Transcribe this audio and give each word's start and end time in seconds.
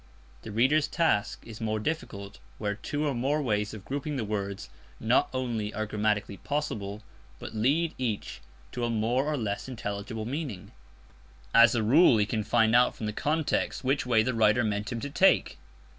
The 0.41 0.51
reader's 0.51 0.87
task 0.87 1.43
is 1.45 1.61
more 1.61 1.79
difficult 1.79 2.39
where 2.57 2.73
two 2.73 3.05
or 3.05 3.13
more 3.13 3.39
ways 3.39 3.71
of 3.71 3.85
grouping 3.85 4.15
the 4.15 4.23
words 4.25 4.67
not 4.99 5.29
only 5.31 5.71
are 5.75 5.85
grammatically 5.85 6.37
possible, 6.37 7.03
but 7.37 7.53
lead 7.53 7.93
each 7.99 8.41
to 8.71 8.83
a 8.83 8.89
more 8.89 9.25
or 9.25 9.37
less 9.37 9.67
intelligible 9.69 10.25
meaning. 10.25 10.71
As 11.53 11.75
a 11.75 11.83
rule 11.83 12.17
he 12.17 12.25
can 12.25 12.43
find 12.43 12.75
out 12.75 12.95
from 12.95 13.05
the 13.05 13.13
context 13.13 13.83
which 13.83 14.07
way 14.07 14.23
the 14.23 14.33
writer 14.33 14.63
meant 14.63 14.91
him 14.91 14.99
to 15.01 15.09
take. 15.11 15.59